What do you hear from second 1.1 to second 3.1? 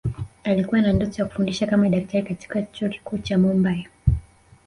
ya kufundisha kama daktari katika Chuo